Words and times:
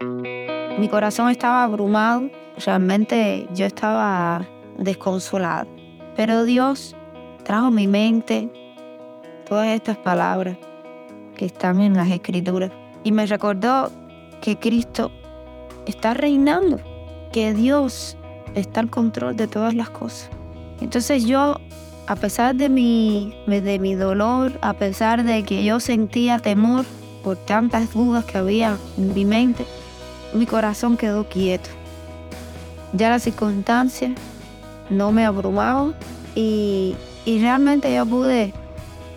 Mi 0.00 0.88
corazón 0.88 1.28
estaba 1.30 1.64
abrumado, 1.64 2.30
realmente 2.64 3.46
yo 3.54 3.66
estaba 3.66 4.46
desconsolado. 4.78 5.68
Pero 6.16 6.44
Dios 6.44 6.96
trajo 7.44 7.66
a 7.66 7.70
mi 7.70 7.86
mente 7.86 8.50
todas 9.46 9.66
estas 9.68 9.98
palabras 9.98 10.56
que 11.36 11.44
están 11.44 11.80
en 11.80 11.94
las 11.94 12.08
escrituras 12.10 12.70
y 13.04 13.12
me 13.12 13.26
recordó 13.26 13.90
que 14.40 14.58
Cristo 14.58 15.10
está 15.86 16.14
reinando, 16.14 16.80
que 17.30 17.52
Dios 17.52 18.16
está 18.54 18.80
al 18.80 18.88
control 18.88 19.36
de 19.36 19.48
todas 19.48 19.74
las 19.74 19.90
cosas. 19.90 20.30
Entonces 20.80 21.26
yo, 21.26 21.56
a 22.06 22.16
pesar 22.16 22.54
de 22.54 22.70
mi, 22.70 23.34
de 23.46 23.78
mi 23.78 23.94
dolor, 23.94 24.58
a 24.62 24.72
pesar 24.72 25.24
de 25.24 25.42
que 25.42 25.62
yo 25.62 25.78
sentía 25.78 26.38
temor 26.38 26.86
por 27.22 27.36
tantas 27.36 27.92
dudas 27.92 28.24
que 28.24 28.38
había 28.38 28.78
en 28.96 29.12
mi 29.12 29.26
mente, 29.26 29.66
mi 30.32 30.46
corazón 30.46 30.96
quedó 30.96 31.28
quieto. 31.28 31.70
Ya 32.92 33.08
las 33.08 33.22
circunstancias 33.22 34.12
no 34.88 35.12
me 35.12 35.24
abrumaban 35.24 35.94
y, 36.34 36.96
y 37.24 37.40
realmente 37.40 37.94
yo 37.94 38.04
pude 38.06 38.52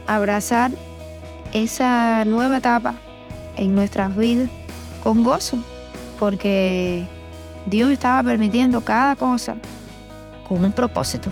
abrazar 0.08 0.72
esa 1.54 2.26
nueva 2.26 2.58
etapa 2.58 2.96
en 3.58 3.76
nuestras 3.76 4.16
vidas 4.16 4.50
con 5.04 5.24
gozo, 5.24 5.58
porque 6.20 7.06
Dios 7.66 7.92
estaba 7.92 8.24
permitiendo 8.24 8.82
cada 8.82 9.16
cosa 9.16 9.56
con 10.48 10.64
un 10.64 10.72
propósito. 10.72 11.32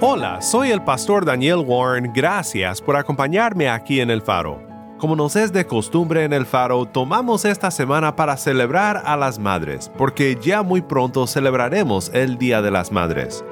Hola, 0.00 0.40
soy 0.40 0.70
el 0.70 0.80
pastor 0.84 1.24
Daniel 1.24 1.64
Warren. 1.66 2.12
Gracias 2.14 2.80
por 2.80 2.94
acompañarme 2.94 3.68
aquí 3.68 3.98
en 3.98 4.10
el 4.10 4.22
faro. 4.22 4.62
Como 4.96 5.16
nos 5.16 5.34
es 5.34 5.52
de 5.52 5.66
costumbre 5.66 6.22
en 6.22 6.32
el 6.32 6.46
faro, 6.46 6.86
tomamos 6.86 7.44
esta 7.44 7.72
semana 7.72 8.14
para 8.14 8.36
celebrar 8.36 9.02
a 9.04 9.16
las 9.16 9.40
madres, 9.40 9.90
porque 9.98 10.38
ya 10.40 10.62
muy 10.62 10.82
pronto 10.82 11.26
celebraremos 11.26 12.12
el 12.14 12.38
Día 12.38 12.62
de 12.62 12.70
las 12.70 12.92
Madres. 12.92 13.44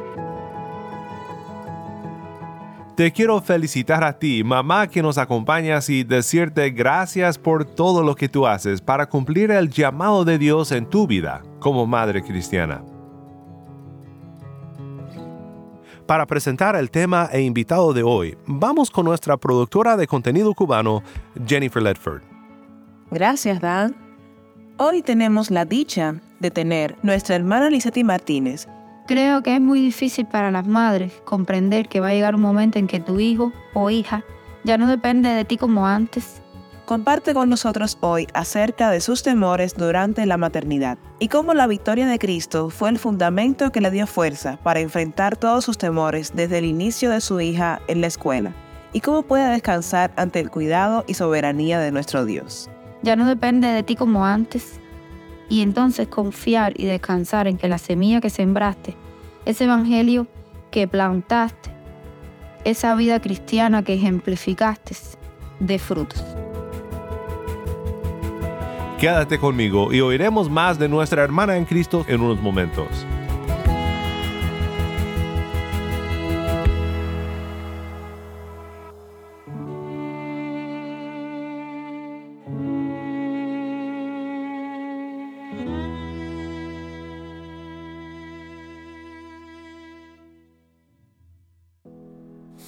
Te 2.94 3.10
quiero 3.10 3.40
felicitar 3.42 4.04
a 4.04 4.16
ti, 4.16 4.44
mamá 4.44 4.86
que 4.86 5.02
nos 5.02 5.18
acompañas 5.18 5.90
y 5.90 6.04
decirte 6.04 6.70
gracias 6.70 7.38
por 7.38 7.64
todo 7.64 8.04
lo 8.04 8.14
que 8.14 8.28
tú 8.28 8.46
haces 8.46 8.80
para 8.80 9.08
cumplir 9.08 9.50
el 9.50 9.68
llamado 9.68 10.24
de 10.24 10.38
Dios 10.38 10.70
en 10.70 10.86
tu 10.86 11.08
vida 11.08 11.42
como 11.58 11.88
madre 11.88 12.22
cristiana. 12.22 12.84
Para 16.06 16.24
presentar 16.26 16.76
el 16.76 16.88
tema 16.92 17.28
e 17.32 17.40
invitado 17.40 17.92
de 17.92 18.04
hoy, 18.04 18.38
vamos 18.46 18.92
con 18.92 19.06
nuestra 19.06 19.36
productora 19.36 19.96
de 19.96 20.06
contenido 20.06 20.54
cubano, 20.54 21.02
Jennifer 21.46 21.82
Ledford. 21.82 22.22
Gracias, 23.10 23.60
Dan. 23.60 23.96
Hoy 24.76 25.02
tenemos 25.02 25.50
la 25.50 25.64
dicha 25.64 26.14
de 26.38 26.52
tener 26.52 26.96
nuestra 27.02 27.34
hermana 27.34 27.70
Lizetti 27.70 28.04
Martínez. 28.04 28.68
Creo 29.08 29.42
que 29.42 29.56
es 29.56 29.60
muy 29.60 29.80
difícil 29.80 30.26
para 30.26 30.52
las 30.52 30.68
madres 30.68 31.12
comprender 31.24 31.88
que 31.88 31.98
va 31.98 32.08
a 32.08 32.14
llegar 32.14 32.36
un 32.36 32.42
momento 32.42 32.78
en 32.78 32.86
que 32.86 33.00
tu 33.00 33.18
hijo 33.18 33.52
o 33.74 33.90
hija 33.90 34.22
ya 34.62 34.78
no 34.78 34.86
depende 34.86 35.30
de 35.30 35.44
ti 35.44 35.56
como 35.56 35.88
antes 35.88 36.40
comparte 36.86 37.34
con 37.34 37.50
nosotros 37.50 37.98
hoy 38.00 38.28
acerca 38.32 38.90
de 38.90 39.00
sus 39.00 39.22
temores 39.22 39.74
durante 39.74 40.24
la 40.24 40.36
maternidad 40.36 40.98
y 41.18 41.28
cómo 41.28 41.52
la 41.52 41.66
victoria 41.66 42.06
de 42.06 42.18
Cristo 42.18 42.70
fue 42.70 42.88
el 42.88 42.98
fundamento 42.98 43.72
que 43.72 43.80
le 43.80 43.90
dio 43.90 44.06
fuerza 44.06 44.58
para 44.62 44.80
enfrentar 44.80 45.36
todos 45.36 45.64
sus 45.64 45.76
temores 45.76 46.32
desde 46.34 46.58
el 46.58 46.64
inicio 46.64 47.10
de 47.10 47.20
su 47.20 47.40
hija 47.40 47.80
en 47.88 48.00
la 48.00 48.06
escuela 48.06 48.54
y 48.92 49.00
cómo 49.00 49.22
puede 49.22 49.50
descansar 49.50 50.12
ante 50.16 50.40
el 50.40 50.50
cuidado 50.50 51.04
y 51.08 51.14
soberanía 51.14 51.80
de 51.80 51.90
nuestro 51.90 52.24
Dios. 52.24 52.70
Ya 53.02 53.16
no 53.16 53.26
depende 53.26 53.66
de 53.68 53.82
ti 53.82 53.96
como 53.96 54.24
antes 54.24 54.80
y 55.48 55.62
entonces 55.62 56.08
confiar 56.08 56.72
y 56.80 56.86
descansar 56.86 57.48
en 57.48 57.58
que 57.58 57.68
la 57.68 57.78
semilla 57.78 58.20
que 58.20 58.30
sembraste, 58.30 58.96
ese 59.44 59.64
evangelio 59.64 60.28
que 60.70 60.86
plantaste, 60.86 61.70
esa 62.64 62.94
vida 62.94 63.20
cristiana 63.20 63.82
que 63.82 63.94
ejemplificaste, 63.94 64.96
de 65.58 65.78
frutos. 65.78 66.24
Quédate 68.98 69.38
conmigo 69.38 69.92
y 69.92 70.00
oiremos 70.00 70.48
más 70.48 70.78
de 70.78 70.88
nuestra 70.88 71.22
hermana 71.22 71.58
en 71.58 71.66
Cristo 71.66 72.06
en 72.08 72.22
unos 72.22 72.40
momentos. 72.40 72.88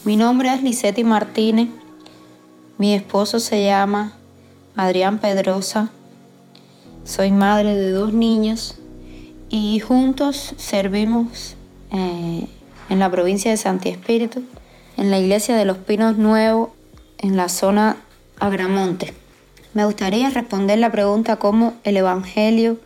Mi 0.05 0.17
nombre 0.17 0.53
es 0.53 0.63
Licetti 0.63 1.05
Martínez. 1.05 1.69
Mi 2.77 2.95
esposo 2.95 3.41
se 3.41 3.65
llama 3.65 4.13
Adrián 4.77 5.19
Pedrosa. 5.19 5.91
Soy 7.09 7.31
madre 7.31 7.75
de 7.75 7.91
dos 7.91 8.13
niños 8.13 8.75
y 9.49 9.81
juntos 9.81 10.53
servimos 10.59 11.57
eh, 11.91 12.47
en 12.91 12.99
la 12.99 13.11
provincia 13.11 13.51
de 13.51 13.57
Santi 13.57 13.89
Espíritu, 13.89 14.43
en 14.99 15.11
la 15.11 15.19
iglesia 15.19 15.57
de 15.57 15.65
los 15.65 15.79
Pinos 15.79 16.19
Nuevos, 16.19 16.69
en 17.17 17.39
la 17.39 17.49
zona 17.49 17.97
Agramonte. 18.39 19.15
Me 19.73 19.87
gustaría 19.87 20.29
responder 20.29 20.81
la 20.81 20.93
pregunta 20.93 21.37
cómo 21.37 21.73
el 21.83 21.97
Evangelio 21.97 22.77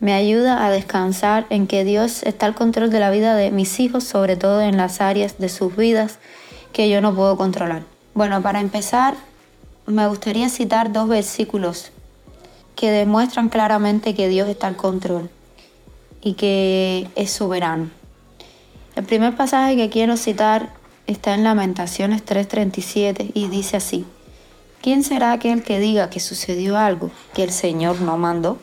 me 0.00 0.14
ayuda 0.14 0.66
a 0.66 0.70
descansar 0.72 1.46
en 1.48 1.68
que 1.68 1.84
Dios 1.84 2.24
está 2.24 2.46
al 2.46 2.56
control 2.56 2.90
de 2.90 2.98
la 2.98 3.12
vida 3.12 3.36
de 3.36 3.52
mis 3.52 3.78
hijos, 3.78 4.02
sobre 4.02 4.34
todo 4.34 4.62
en 4.62 4.78
las 4.78 5.00
áreas 5.00 5.38
de 5.38 5.48
sus 5.48 5.76
vidas 5.76 6.18
que 6.72 6.90
yo 6.90 7.00
no 7.00 7.14
puedo 7.14 7.36
controlar. 7.36 7.84
Bueno, 8.14 8.42
para 8.42 8.60
empezar, 8.60 9.14
me 9.86 10.08
gustaría 10.08 10.48
citar 10.48 10.92
dos 10.92 11.08
versículos 11.08 11.92
que 12.80 12.90
demuestran 12.90 13.50
claramente 13.50 14.14
que 14.14 14.30
Dios 14.30 14.48
está 14.48 14.66
al 14.66 14.74
control 14.74 15.28
y 16.22 16.32
que 16.32 17.10
es 17.14 17.30
soberano. 17.30 17.90
El 18.96 19.04
primer 19.04 19.36
pasaje 19.36 19.76
que 19.76 19.90
quiero 19.90 20.16
citar 20.16 20.70
está 21.06 21.34
en 21.34 21.44
Lamentaciones 21.44 22.24
3:37 22.24 23.32
y 23.34 23.48
dice 23.48 23.76
así, 23.76 24.06
¿quién 24.80 25.04
será 25.04 25.32
aquel 25.32 25.62
que 25.62 25.78
diga 25.78 26.08
que 26.08 26.20
sucedió 26.20 26.78
algo 26.78 27.10
que 27.34 27.42
el 27.42 27.52
Señor 27.52 28.00
no 28.00 28.16
mandó? 28.16 28.56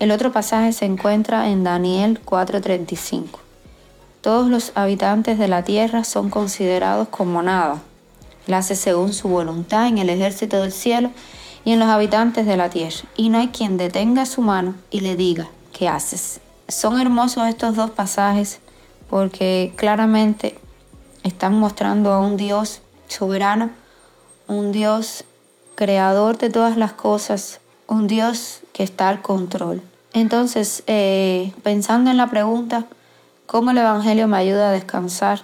El 0.00 0.10
otro 0.10 0.32
pasaje 0.32 0.72
se 0.72 0.86
encuentra 0.86 1.48
en 1.48 1.62
Daniel 1.62 2.18
4:35. 2.24 3.38
Todos 4.20 4.50
los 4.50 4.72
habitantes 4.74 5.38
de 5.38 5.46
la 5.46 5.62
tierra 5.62 6.02
son 6.02 6.28
considerados 6.28 7.06
como 7.06 7.40
nada. 7.40 7.80
Hace 8.52 8.74
según 8.74 9.12
su 9.12 9.28
voluntad 9.28 9.86
en 9.86 9.98
el 9.98 10.10
ejército 10.10 10.60
del 10.60 10.72
cielo 10.72 11.12
y 11.66 11.72
en 11.72 11.80
los 11.80 11.88
habitantes 11.88 12.46
de 12.46 12.56
la 12.56 12.70
tierra, 12.70 13.02
y 13.16 13.28
no 13.28 13.38
hay 13.38 13.48
quien 13.48 13.76
detenga 13.76 14.24
su 14.24 14.40
mano 14.40 14.76
y 14.90 15.00
le 15.00 15.16
diga, 15.16 15.48
¿qué 15.76 15.88
haces? 15.88 16.40
Son 16.68 16.98
hermosos 16.98 17.46
estos 17.48 17.76
dos 17.76 17.90
pasajes 17.90 18.60
porque 19.10 19.74
claramente 19.76 20.58
están 21.24 21.58
mostrando 21.58 22.12
a 22.12 22.20
un 22.20 22.38
Dios 22.38 22.80
soberano, 23.08 23.70
un 24.46 24.72
Dios 24.72 25.24
creador 25.74 26.38
de 26.38 26.48
todas 26.48 26.78
las 26.78 26.92
cosas, 26.92 27.60
un 27.86 28.06
Dios 28.06 28.60
que 28.72 28.82
está 28.82 29.10
al 29.10 29.20
control. 29.20 29.82
Entonces, 30.14 30.84
eh, 30.86 31.52
pensando 31.62 32.10
en 32.10 32.16
la 32.16 32.30
pregunta, 32.30 32.86
¿cómo 33.44 33.72
el 33.72 33.78
Evangelio 33.78 34.26
me 34.28 34.38
ayuda 34.38 34.70
a 34.70 34.72
descansar? 34.72 35.42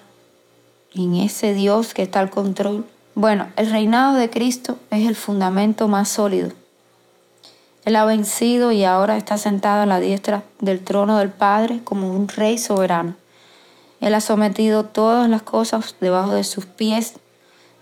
en 0.95 1.15
ese 1.15 1.55
Dios 1.55 1.95
que 1.95 2.03
está 2.03 2.21
al 2.21 2.31
control. 2.31 2.85
Bueno, 3.15 3.49
el 3.57 3.71
reinado 3.71 4.15
de 4.15 4.31
Cristo 4.31 4.79
es 4.91 5.07
el 5.07 5.15
fundamento 5.15 5.87
más 5.87 6.09
sólido. 6.09 6.51
Él 7.85 7.97
ha 7.97 8.07
vencido 8.07 8.73
y 8.73 8.85
ahora 8.85 9.19
está 9.19 9.37
sentado 9.37 9.83
a 9.83 9.87
la 9.87 10.01
diestra 10.01 10.45
del 10.61 10.83
trono 10.83 11.19
del 11.19 11.29
Padre 11.29 11.81
como 11.85 12.11
un 12.11 12.27
rey 12.29 12.57
soberano. 12.57 13.15
Él 14.01 14.15
ha 14.15 14.23
sometido 14.23 14.85
todas 14.85 15.29
las 15.29 15.43
cosas 15.43 15.95
debajo 16.01 16.33
de 16.33 16.45
sus 16.45 16.65
pies. 16.65 17.15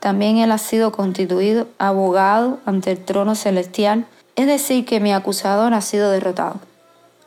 También 0.00 0.38
Él 0.38 0.50
ha 0.50 0.58
sido 0.58 0.90
constituido 0.90 1.68
abogado 1.78 2.58
ante 2.66 2.90
el 2.90 3.04
trono 3.04 3.36
celestial. 3.36 4.06
Es 4.34 4.48
decir, 4.48 4.84
que 4.84 4.98
mi 4.98 5.12
acusador 5.12 5.74
ha 5.74 5.80
sido 5.80 6.10
derrotado. 6.10 6.56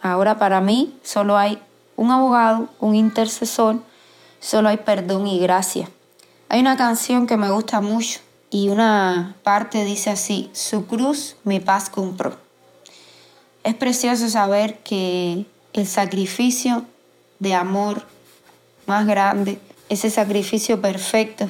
Ahora 0.02 0.38
para 0.38 0.60
mí 0.60 0.94
solo 1.04 1.38
hay 1.38 1.58
un 1.96 2.12
abogado, 2.12 2.68
un 2.82 2.96
intercesor, 2.96 3.78
solo 4.42 4.68
hay 4.68 4.78
perdón 4.78 5.26
y 5.28 5.40
gracia. 5.40 5.88
Hay 6.50 6.60
una 6.60 6.78
canción 6.78 7.28
que 7.28 7.38
me 7.38 7.50
gusta 7.52 7.82
mucho 7.82 8.20
y 8.50 8.70
una 8.70 9.36
parte 9.44 9.84
dice 9.84 10.12
así, 10.12 10.50
su 10.54 10.86
cruz 10.86 11.36
mi 11.44 11.60
paz 11.60 11.90
compró. 11.90 12.38
Es 13.64 13.76
precioso 13.76 14.30
saber 14.30 14.80
que 14.80 15.46
el 15.74 15.88
sacrificio 15.88 16.86
de 17.40 17.56
amor 17.56 18.06
más 18.86 19.08
grande, 19.08 19.60
ese 19.90 20.10
sacrificio 20.10 20.82
perfecto, 20.82 21.50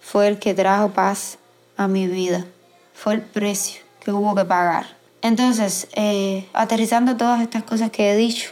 fue 0.00 0.28
el 0.28 0.38
que 0.38 0.54
trajo 0.54 0.90
paz 0.90 1.38
a 1.76 1.88
mi 1.88 2.06
vida. 2.06 2.46
Fue 2.94 3.14
el 3.14 3.22
precio 3.22 3.82
que 4.04 4.12
hubo 4.12 4.34
que 4.34 4.44
pagar. 4.44 4.96
Entonces, 5.22 5.88
eh, 5.94 6.48
aterrizando 6.52 7.16
todas 7.16 7.40
estas 7.42 7.62
cosas 7.62 7.90
que 7.90 8.12
he 8.12 8.16
dicho, 8.16 8.50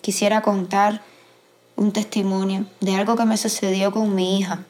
quisiera 0.00 0.42
contar 0.42 1.02
un 1.76 1.92
testimonio 1.92 2.64
de 2.80 2.94
algo 2.94 3.16
que 3.16 3.24
me 3.24 3.36
sucedió 3.36 3.92
con 3.92 4.14
mi 4.14 4.38
hija. 4.38 4.64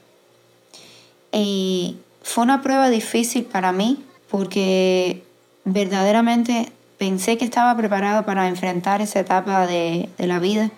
Y 1.32 1.96
fue 2.22 2.44
una 2.44 2.62
prueba 2.62 2.88
difícil 2.90 3.44
para 3.44 3.72
mí 3.72 4.04
porque 4.30 5.22
verdaderamente 5.64 6.70
pensé 6.98 7.38
que 7.38 7.44
estaba 7.44 7.76
preparado 7.76 8.24
para 8.24 8.48
enfrentar 8.48 9.00
esa 9.00 9.20
etapa 9.20 9.66
de, 9.66 10.08
la 10.18 10.38
vida, 10.38 10.70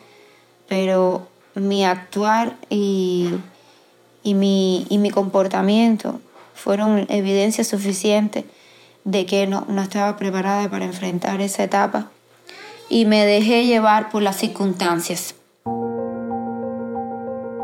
pero 0.69 1.27
mi 1.55 1.85
actuar 1.85 2.57
y, 2.69 3.31
mi, 4.25 4.87
y 4.89 4.99
mi 4.99 5.11
comportamiento 5.11 6.21
fueron 6.55 7.07
evidencia 7.09 7.65
suficiente 7.65 8.45
de 9.05 9.27
que 9.27 9.47
no, 9.47 9.65
no 9.69 9.83
estaba 9.83 10.17
preparada 10.17 10.69
para 10.69 10.85
enfrentar 10.85 11.41
esa 11.41 11.65
etapa 11.65 12.11
y 12.89 13.07
me 13.07 13.25
dejé 13.25 13.67
llevar 13.67 14.11
por 14.11 14.23
las 14.23 14.37
circunstancias. 14.37 15.35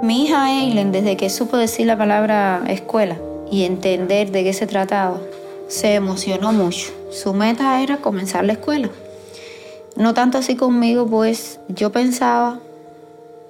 Mi 0.03 0.25
hija 0.25 0.61
Eileen, 0.61 0.93
desde 0.93 1.17
que 1.17 1.31
supo 1.31 1.57
decir 1.57 1.87
la 1.87 1.97
palabra 1.97 2.63
escuela 2.69 3.17
y 3.51 3.65
entender 3.65 4.31
de 4.31 4.45
qué 4.45 4.53
se 4.53 4.67
trataba, 4.67 5.19
se 5.69 5.95
emocionó 5.95 6.53
mucho. 6.53 6.93
Su 7.11 7.33
meta 7.33 7.83
era 7.83 7.97
comenzar 7.99 8.45
la 8.45 8.53
escuela. 8.53 8.91
No 9.97 10.13
tanto 10.13 10.39
así 10.39 10.55
conmigo, 10.55 11.07
pues 11.07 11.61
yo 11.69 11.91
pensaba 11.93 12.61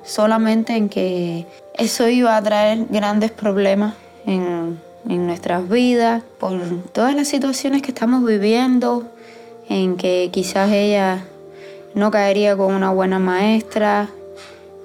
solamente 0.04 0.76
en 0.76 0.88
que 0.88 1.46
eso 1.74 2.08
iba 2.08 2.36
a 2.36 2.42
traer 2.42 2.86
grandes 2.90 3.32
problemas 3.32 3.94
en, 4.24 4.84
nuestras 5.04 5.68
vidas, 5.68 6.22
por 6.38 6.60
todas 6.92 7.14
las 7.14 7.28
situaciones 7.28 7.82
que 7.82 7.90
estamos 7.90 8.24
viviendo, 8.24 9.04
en 9.68 9.96
que 9.96 10.30
quizás 10.32 10.70
ella 10.72 11.24
no 11.94 12.10
caería 12.10 12.56
con 12.56 12.74
una 12.74 12.90
buena 12.90 13.18
maestra, 13.18 14.08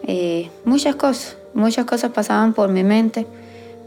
eh, 0.05 0.49
muchas 0.63 0.95
cosas, 0.95 1.37
muchas 1.53 1.85
cosas 1.85 2.11
pasaban 2.11 2.53
por 2.53 2.69
mi 2.69 2.83
mente, 2.83 3.27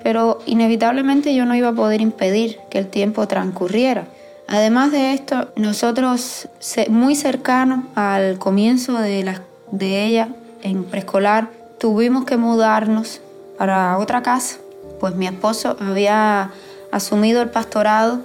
pero 0.03 0.39
inevitablemente 0.47 1.35
yo 1.35 1.47
no 1.47 1.55
iba 1.55 1.69
a 1.69 1.73
poder 1.73 2.01
impedir 2.01 2.59
que 2.71 2.79
el 2.79 2.89
tiempo 2.89 3.27
transcurriera. 3.27 4.07
Además 4.47 4.93
de 4.93 5.15
esto, 5.15 5.49
nosotros 5.57 6.49
muy 6.91 7.15
cercanos 7.17 7.85
al 7.95 8.39
comienzo 8.39 8.99
de, 8.99 9.25
la, 9.25 9.41
de 9.71 10.05
ella 10.05 10.29
en 10.63 10.85
preescolar, 10.85 11.51
tuvimos 11.79 12.25
que 12.25 12.37
mudarnos 12.37 13.21
para 13.57 13.99
otra 13.99 14.23
casa, 14.23 14.59
pues 15.01 15.15
mi 15.15 15.27
esposo 15.27 15.77
había 15.81 16.51
asumido 16.91 17.43
el 17.43 17.51
pastorado 17.51 18.21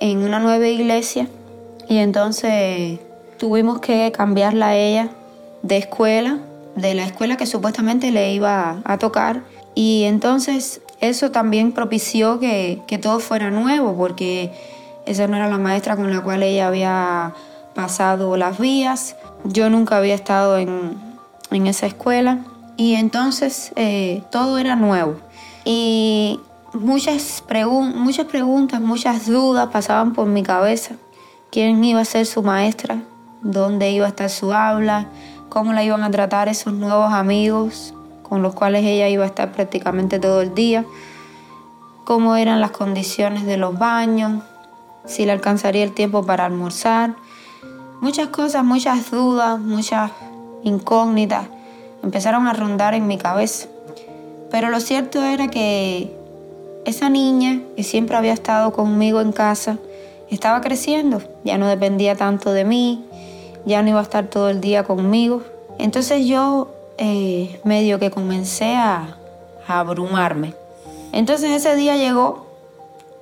en 0.00 0.18
una 0.18 0.40
nueva 0.40 0.66
iglesia 0.66 1.28
y 1.88 1.98
entonces 1.98 2.98
tuvimos 3.38 3.80
que 3.80 4.12
cambiarla 4.12 4.68
a 4.68 4.76
ella 4.76 5.08
de 5.62 5.76
escuela, 5.76 6.38
de 6.76 6.94
la 6.94 7.04
escuela 7.04 7.36
que 7.36 7.46
supuestamente 7.46 8.10
le 8.10 8.32
iba 8.32 8.80
a 8.84 8.98
tocar. 8.98 9.42
Y 9.74 10.04
entonces 10.04 10.80
eso 11.00 11.30
también 11.30 11.72
propició 11.72 12.38
que, 12.38 12.82
todo 13.00 13.20
fuera 13.20 13.50
nuevo, 13.50 13.96
porque 13.96 14.52
esa 15.06 15.26
no 15.26 15.36
era 15.36 15.48
la 15.48 15.58
maestra 15.58 15.96
con 15.96 16.10
la 16.10 16.20
cual 16.20 16.42
ella 16.42 16.68
había 16.68 17.34
pasado 17.74 18.36
las 18.36 18.58
vías. 18.58 19.16
Yo 19.44 19.70
nunca 19.70 19.96
había 19.96 20.14
estado 20.14 20.58
en, 20.58 20.96
esa 21.66 21.86
escuela. 21.86 22.38
Y 22.76 22.94
entonces 22.94 23.72
eh, 23.76 24.22
todo 24.30 24.58
era 24.58 24.76
nuevo. 24.76 25.16
Y 25.64 26.40
muchas, 26.72 27.44
muchas 27.94 28.26
preguntas, 28.26 28.80
muchas 28.80 29.26
dudas 29.26 29.68
pasaban 29.70 30.14
por 30.14 30.26
mi 30.26 30.42
cabeza. 30.42 30.94
¿Quién 31.50 31.84
iba 31.84 32.00
a 32.00 32.04
ser 32.06 32.24
su 32.24 32.42
maestra? 32.42 33.02
dónde 33.42 33.90
iba 33.90 34.06
a 34.06 34.08
estar 34.10 34.30
su 34.30 34.52
habla, 34.52 35.06
cómo 35.52 35.74
la 35.74 35.84
iban 35.84 36.02
a 36.02 36.10
tratar 36.10 36.48
esos 36.48 36.72
nuevos 36.72 37.12
amigos 37.12 37.92
con 38.22 38.40
los 38.40 38.54
cuales 38.54 38.86
ella 38.86 39.10
iba 39.10 39.24
a 39.24 39.26
estar 39.26 39.52
prácticamente 39.52 40.18
todo 40.18 40.40
el 40.40 40.54
día, 40.54 40.86
cómo 42.04 42.36
eran 42.36 42.62
las 42.62 42.70
condiciones 42.70 43.44
de 43.44 43.58
los 43.58 43.78
baños, 43.78 44.42
si 45.04 45.26
le 45.26 45.32
alcanzaría 45.32 45.84
el 45.84 45.92
tiempo 45.92 46.24
para 46.24 46.46
almorzar. 46.46 47.16
Muchas 48.00 48.28
cosas, 48.28 48.64
muchas 48.64 49.10
dudas, 49.10 49.60
muchas 49.60 50.10
incógnitas 50.62 51.48
empezaron 52.02 52.46
a 52.46 52.54
rondar 52.54 52.94
en 52.94 53.06
mi 53.06 53.18
cabeza. 53.18 53.68
Pero 54.50 54.70
lo 54.70 54.80
cierto 54.80 55.22
era 55.22 55.48
que 55.48 56.16
esa 56.86 57.10
niña 57.10 57.60
que 57.76 57.82
siempre 57.82 58.16
había 58.16 58.32
estado 58.32 58.72
conmigo 58.72 59.20
en 59.20 59.32
casa 59.32 59.76
estaba 60.30 60.62
creciendo, 60.62 61.20
ya 61.44 61.58
no 61.58 61.68
dependía 61.68 62.16
tanto 62.16 62.54
de 62.54 62.64
mí, 62.64 63.04
ya 63.64 63.82
no 63.82 63.90
iba 63.90 64.00
a 64.00 64.02
estar 64.02 64.26
todo 64.26 64.48
el 64.48 64.60
día 64.60 64.84
conmigo. 64.84 65.42
Entonces 65.78 66.26
yo 66.26 66.68
eh, 66.98 67.60
medio 67.64 67.98
que 67.98 68.10
comencé 68.10 68.76
a, 68.76 69.16
a 69.66 69.80
abrumarme. 69.80 70.54
Entonces 71.12 71.50
ese 71.50 71.76
día 71.76 71.96
llegó 71.96 72.46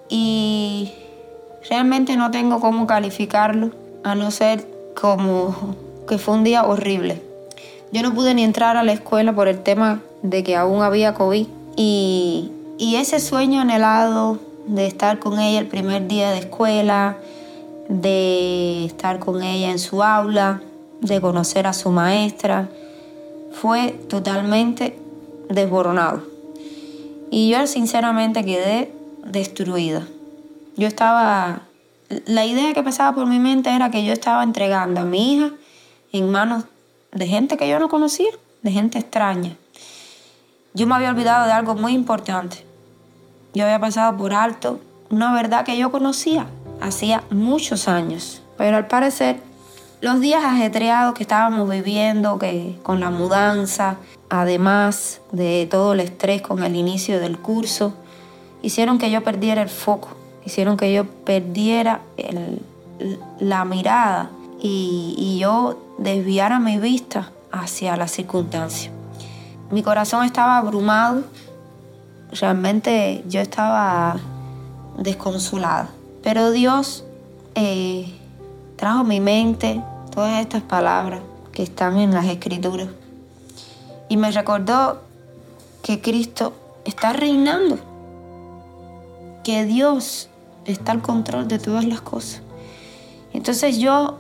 y 0.09 0.93
realmente 1.69 2.17
no 2.17 2.31
tengo 2.31 2.61
cómo 2.61 2.87
calificarlo, 2.87 3.71
a 4.03 4.15
no 4.15 4.31
ser 4.31 4.67
como 5.01 5.77
que 6.09 6.19
fue 6.19 6.35
un 6.35 6.45
día 6.45 6.65
horrible. 6.65 7.23
Yo 7.93 8.03
no 8.03 8.15
pude 8.15 8.35
ni 8.35 8.45
entrar 8.45 8.77
a 8.77 8.83
la 8.83 8.93
escuela 8.93 9.33
por 9.33 9.49
el 9.49 9.63
tema 9.63 10.01
de 10.23 10.43
que 10.45 10.57
aún 10.57 10.83
había 10.83 11.15
COVID 11.15 11.47
y, 11.77 12.53
y 12.79 12.97
ese 12.97 13.21
sueño 13.21 13.61
anhelado 13.61 14.39
de 14.67 14.87
estar 14.87 15.19
con 15.19 15.41
ella 15.41 15.59
el 15.59 15.67
primer 15.67 16.07
día 16.07 16.31
de 16.31 16.39
escuela, 16.39 17.17
de 17.91 18.85
estar 18.85 19.19
con 19.19 19.43
ella 19.43 19.71
en 19.71 19.81
su 19.81 20.03
aula, 20.03 20.63
de 21.01 21.21
conocer 21.21 21.67
a 21.67 21.73
su 21.73 21.91
maestra, 21.91 22.69
fue 23.51 23.91
totalmente 24.09 24.97
desboronado. 25.49 26.23
Y 27.33 27.51
yo 27.51 27.67
sinceramente 27.67 28.45
quedé 28.45 28.95
destruida. 29.25 30.07
Yo 30.77 30.87
estaba, 30.87 31.63
la 32.27 32.47
idea 32.47 32.73
que 32.75 32.83
pasaba 32.85 33.15
por 33.15 33.27
mi 33.27 33.41
mente 33.41 33.75
era 33.75 33.91
que 33.91 34.05
yo 34.05 34.13
estaba 34.13 34.45
entregando 34.45 35.01
a 35.01 35.05
mi 35.05 35.35
hija 35.35 35.51
en 36.13 36.31
manos 36.31 36.65
de 37.13 37.27
gente 37.27 37.57
que 37.57 37.69
yo 37.69 37.81
no 37.81 37.89
conocía, 37.89 38.31
de 38.63 38.71
gente 38.71 39.01
extraña. 39.01 39.57
Yo 40.75 40.87
me 40.87 40.95
había 40.95 41.11
olvidado 41.11 41.47
de 41.47 41.53
algo 41.53 41.75
muy 41.75 41.93
importante. 41.93 42.65
Yo 43.53 43.65
había 43.65 43.81
pasado 43.81 44.17
por 44.17 44.33
alto 44.33 44.79
una 45.11 45.35
verdad 45.35 45.65
que 45.65 45.77
yo 45.77 45.91
conocía, 45.91 46.47
hacía 46.81 47.25
muchos 47.31 47.89
años. 47.89 48.43
Pero 48.57 48.77
al 48.77 48.87
parecer, 48.87 49.41
los 50.01 50.21
días 50.21 50.45
ajetreados 50.45 51.15
que 51.15 51.23
estábamos 51.23 51.69
viviendo, 51.69 52.39
que 52.39 52.79
con 52.83 53.01
la 53.01 53.11
mudanza, 53.11 53.97
además 54.29 55.21
de 55.33 55.69
todo 55.71 55.93
el 55.93 56.01
estrés 56.01 56.41
con 56.43 56.63
el 56.63 56.77
inicio 56.77 57.21
del 57.21 57.39
curso, 57.39 57.95
hicieron 58.63 58.99
que 58.99 59.11
yo 59.11 59.23
perdiera 59.23 59.63
el 59.63 59.69
foco, 59.69 60.09
hicieron 60.45 60.77
que 60.77 60.93
yo 60.93 61.05
perdiera 61.05 62.01
la 63.39 63.65
mirada 63.65 64.31
y, 64.61 65.39
yo 65.41 65.79
desviara 65.99 66.59
mi 66.59 66.79
vista 66.79 67.31
hacia 67.51 67.97
la 67.97 68.09
circunstancia. 68.09 68.91
Mi 69.71 69.83
corazón 69.83 70.25
estaba 70.25 70.59
abrumado, 70.59 71.25
realmente 72.33 73.25
yo 73.29 73.41
estaba 73.41 74.17
desconsolada. 74.99 75.91
Pero 76.23 76.51
Dios 76.51 77.05
eh, 77.55 78.07
trajo 78.77 79.01
a 79.01 79.05
mi 79.05 79.21
mente 79.21 79.83
todas 80.15 80.41
estas 80.41 80.63
palabras 80.63 81.21
que 81.53 81.63
están 81.63 81.99
en 81.99 82.13
las 82.13 82.27
escrituras 82.27 82.89
y 84.11 84.17
me 84.17 84.31
recordó 84.33 85.03
que 85.83 86.01
Cristo 86.01 86.53
está 86.85 87.13
reinando, 87.13 87.79
que 89.45 89.65
Dios 89.65 90.29
está 90.67 90.93
al 90.93 91.01
control 91.01 91.49
de 91.49 91.59
todas 91.59 91.85
las 91.85 92.01
cosas. 92.01 92.43
Entonces 93.33 93.79
yo, 93.79 94.19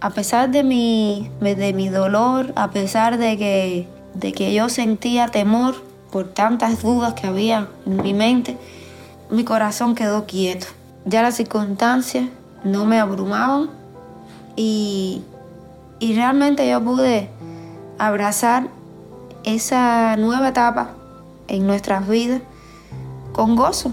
a 0.00 0.10
pesar 0.10 0.50
de 0.50 0.64
mi, 0.64 1.30
de 1.40 1.72
mi 1.72 1.88
dolor, 1.88 2.52
a 2.56 2.70
pesar 2.70 3.18
de 3.18 3.38
que, 3.38 3.88
de 4.14 4.32
que 4.32 4.52
yo 4.52 4.68
sentía 4.68 5.28
temor 5.28 5.76
por 6.10 6.28
tantas 6.28 6.82
dudas 6.82 7.14
que 7.14 7.28
había 7.28 7.68
en 7.86 8.02
mi 8.02 8.14
mente, 8.14 8.56
mi 9.30 9.44
corazón 9.44 9.94
quedó 9.94 10.26
quieto. 10.26 10.66
Ya 11.08 11.22
las 11.22 11.36
circunstancias 11.36 12.26
no 12.64 12.84
me 12.84 13.00
abrumaban 13.00 13.70
y, 14.56 15.22
y 16.00 16.14
realmente 16.14 16.68
yo 16.68 16.84
pude 16.84 17.30
abrazar 17.98 18.68
esa 19.42 20.16
nueva 20.16 20.50
etapa 20.50 20.90
en 21.48 21.66
nuestras 21.66 22.06
vidas 22.06 22.42
con 23.32 23.56
gozo, 23.56 23.90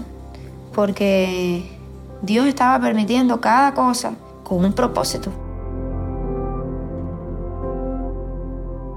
porque 0.74 1.64
Dios 2.20 2.46
estaba 2.46 2.78
permitiendo 2.84 3.40
cada 3.40 3.72
cosa 3.72 4.12
con 4.44 4.62
un 4.62 4.74
propósito. 4.74 5.30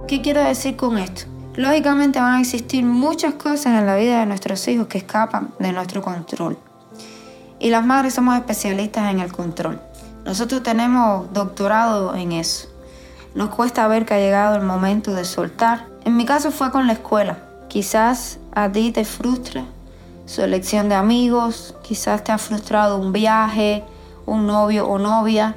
¿Qué 0.10 0.22
quiero 0.22 0.44
decir 0.44 0.76
con 0.76 0.98
esto? 0.98 1.22
Lógicamente 1.56 2.20
van 2.20 2.34
a 2.34 2.42
existir 2.42 2.84
muchas 2.84 3.36
cosas 3.36 3.80
en 3.80 3.86
la 3.86 3.96
vida 3.96 4.20
de 4.20 4.26
nuestros 4.26 4.68
hijos 4.68 4.88
que 4.88 4.98
escapan 4.98 5.52
de 5.58 5.72
nuestro 5.72 6.02
control. 6.02 6.58
Y 7.60 7.70
las 7.70 7.86
madres 7.86 8.13
somos 8.13 8.36
especialistas 8.36 9.12
en 9.12 9.20
el 9.20 9.32
control. 9.32 9.82
Nosotros 10.25 10.63
tenemos 10.63 11.32
doctorado 11.34 12.16
en 12.16 12.32
eso. 12.32 12.68
Nos 13.36 13.50
cuesta 13.50 13.88
ver 13.88 14.06
que 14.06 14.13
ha 14.13 14.20
llegado 14.20 14.56
el 14.56 14.63
momento 14.63 15.13
de 15.13 15.25
soltar. 15.25 15.88
En 16.06 16.18
mi 16.18 16.25
caso 16.25 16.51
fue 16.51 16.72
con 16.72 16.88
la 16.88 16.94
escuela. 16.94 17.39
Quizás 17.68 18.39
a 18.54 18.72
ti 18.72 18.92
te 18.92 19.06
frustra 19.06 19.66
su 20.25 20.44
elección 20.44 20.89
de 20.89 20.96
amigos, 20.96 21.75
quizás 21.82 22.24
te 22.24 22.32
ha 22.32 22.38
frustrado 22.38 22.98
un 22.98 23.12
viaje, 23.12 23.84
un 24.25 24.46
novio 24.46 24.88
o 24.88 25.00
novia. 25.00 25.56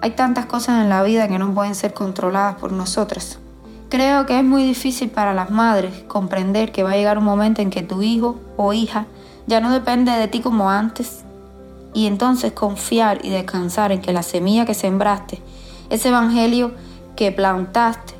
Hay 0.00 0.12
tantas 0.12 0.46
cosas 0.46 0.82
en 0.82 0.88
la 0.88 1.02
vida 1.02 1.28
que 1.28 1.38
no 1.38 1.52
pueden 1.52 1.74
ser 1.74 1.92
controladas 1.92 2.56
por 2.56 2.72
nosotras. 2.72 3.38
Creo 3.90 4.24
que 4.24 4.38
es 4.38 4.44
muy 4.44 4.64
difícil 4.64 5.10
para 5.10 5.34
las 5.34 5.50
madres 5.50 6.04
comprender 6.08 6.72
que 6.72 6.82
va 6.82 6.92
a 6.92 6.96
llegar 6.96 7.18
un 7.18 7.24
momento 7.24 7.60
en 7.60 7.68
que 7.68 7.82
tu 7.82 8.02
hijo 8.02 8.40
o 8.56 8.72
hija 8.72 9.06
ya 9.46 9.60
no 9.60 9.72
depende 9.72 10.12
de 10.12 10.28
ti 10.28 10.40
como 10.40 10.70
antes 10.70 11.24
y 11.94 12.06
entonces 12.06 12.52
confiar 12.52 13.24
y 13.24 13.30
descansar 13.30 13.92
en 13.92 14.00
que 14.00 14.12
la 14.12 14.22
semilla 14.22 14.64
que 14.64 14.74
sembraste 14.74 15.40
ese 15.90 16.08
evangelio 16.08 16.72
que 17.16 17.32
plantaste, 17.32 18.14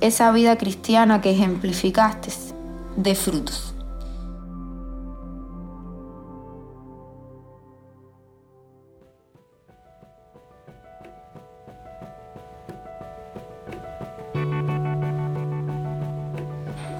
esa 0.00 0.30
vida 0.32 0.56
cristiana 0.56 1.20
que 1.22 1.30
ejemplificaste, 1.30 2.30
de 2.96 3.14
frutos. 3.14 3.74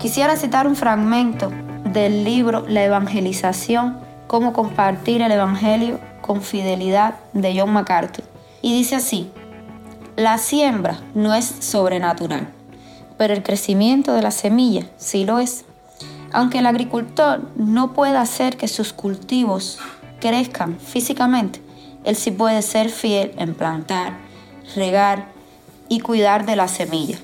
Quisiera 0.01 0.37
citar 0.37 0.67
un 0.67 0.77
fragmento 0.77 1.51
del 1.95 2.25
libro 2.25 2.67
La 2.69 2.83
Evangelización, 2.83 3.99
cómo 4.27 4.53
compartir 4.53 5.23
el 5.23 5.31
Evangelio 5.31 6.01
con 6.21 6.43
fidelidad 6.43 7.15
de 7.33 7.59
John 7.59 7.73
MacArthur. 7.73 8.25
Y 8.63 8.77
dice 8.77 8.97
así, 8.97 9.31
la 10.17 10.39
siembra 10.39 10.99
no 11.15 11.35
es 11.35 11.47
sobrenatural, 11.47 12.49
pero 13.17 13.33
el 13.33 13.45
crecimiento 13.45 14.13
de 14.13 14.23
la 14.23 14.33
semilla 14.33 14.87
sí 14.97 15.25
lo 15.25 15.39
es. 15.39 15.65
Aunque 16.33 16.59
el 16.59 16.67
agricultor 16.67 17.49
no 17.55 17.93
pueda 17.93 18.21
hacer 18.21 18.57
que 18.57 18.67
sus 18.67 18.93
cultivos 18.93 19.79
crezcan 20.21 20.81
físicamente, 20.81 21.63
él 22.03 22.17
sí 22.17 22.33
puede 22.33 22.63
ser 22.63 22.91
fiel 22.91 23.33
en 23.39 23.55
plantar, 23.55 24.19
regar 24.75 25.29
y 25.89 26.01
cuidar 26.01 26.45
de 26.45 26.57
la 26.57 26.67
semilla. 26.67 27.19